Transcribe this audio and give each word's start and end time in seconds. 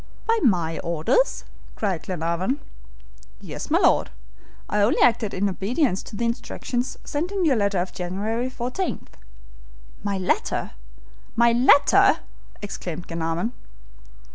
"By 0.25 0.39
my 0.41 0.79
orders?" 0.79 1.43
cried 1.75 2.01
Glenarvan. 2.01 2.59
"Yes, 3.39 3.69
my 3.69 3.77
Lord. 3.77 4.09
I 4.67 4.81
only 4.81 4.99
acted 4.99 5.31
in 5.31 5.47
obedience 5.47 6.01
to 6.01 6.15
the 6.15 6.25
instructions 6.25 6.97
sent 7.03 7.31
in 7.31 7.45
your 7.45 7.55
letter 7.55 7.77
of 7.77 7.93
January 7.93 8.49
fourteenth." 8.49 9.15
"My 10.03 10.17
letter! 10.17 10.71
my 11.35 11.51
letter!" 11.51 12.17
exclaimed 12.63 13.07
Glenarvan. 13.07 13.53